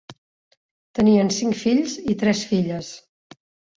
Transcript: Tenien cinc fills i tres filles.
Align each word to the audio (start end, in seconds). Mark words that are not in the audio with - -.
Tenien 0.99 1.29
cinc 1.37 1.59
fills 1.65 1.95
i 2.15 2.19
tres 2.25 2.45
filles. 2.55 2.91